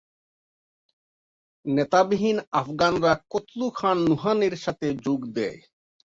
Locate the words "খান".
3.69-3.97